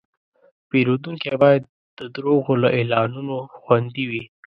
[0.69, 1.63] پیرودونکی باید
[1.99, 4.23] د دروغو له اعلانونو خوندي وي.